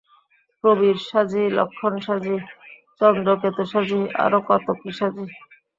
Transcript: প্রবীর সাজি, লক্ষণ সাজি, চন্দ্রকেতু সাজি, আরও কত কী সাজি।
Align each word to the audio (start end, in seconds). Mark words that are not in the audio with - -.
প্রবীর 0.63 0.97
সাজি, 1.07 1.43
লক্ষণ 1.57 1.93
সাজি, 2.05 2.35
চন্দ্রকেতু 3.01 3.63
সাজি, 3.71 3.99
আরও 4.23 4.39
কত 4.49 4.65
কী 4.79 4.91
সাজি। 4.97 5.25